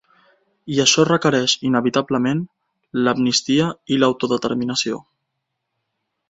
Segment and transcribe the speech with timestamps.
[0.75, 2.41] I això requereix inevitablement
[3.09, 4.99] l’amnistia i l’autodeterminació.